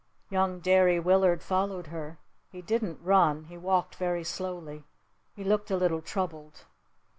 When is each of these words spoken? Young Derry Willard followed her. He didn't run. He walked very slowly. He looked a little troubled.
Young 0.31 0.61
Derry 0.61 0.99
Willard 0.99 1.43
followed 1.43 1.85
her. 1.93 2.17
He 2.49 2.63
didn't 2.63 2.99
run. 3.03 3.43
He 3.43 3.55
walked 3.59 3.97
very 3.97 4.23
slowly. 4.23 4.83
He 5.35 5.43
looked 5.43 5.69
a 5.69 5.77
little 5.77 6.01
troubled. 6.01 6.65